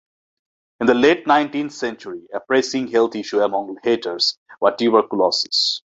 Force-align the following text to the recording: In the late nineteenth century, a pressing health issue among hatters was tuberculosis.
In 0.79 0.87
the 0.87 0.95
late 0.95 1.27
nineteenth 1.27 1.73
century, 1.73 2.23
a 2.33 2.39
pressing 2.39 2.87
health 2.87 3.15
issue 3.15 3.39
among 3.39 3.77
hatters 3.83 4.39
was 4.59 4.73
tuberculosis. 4.75 5.83